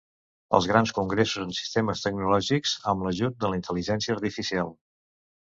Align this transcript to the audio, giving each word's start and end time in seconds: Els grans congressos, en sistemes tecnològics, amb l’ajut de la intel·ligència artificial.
Els 0.59 0.67
grans 0.69 0.93
congressos, 0.99 1.43
en 1.47 1.53
sistemes 1.57 2.01
tecnològics, 2.07 2.73
amb 2.93 3.07
l’ajut 3.09 3.39
de 3.45 3.53
la 3.53 3.61
intel·ligència 3.61 4.19
artificial. 4.19 4.75